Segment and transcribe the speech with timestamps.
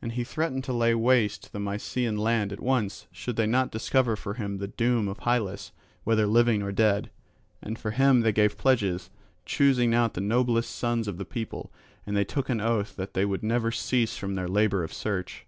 [0.00, 4.16] And he threatened to lay waste the Mysian land at once, should they not discover
[4.16, 5.72] for him the doom of Hylas,
[6.04, 7.10] whether living or dead.
[7.60, 9.10] And for him they gave pledges
[9.44, 11.70] choosing out the noblest sons of the people
[12.06, 15.44] and took an oath that they would never cease from their labour of search.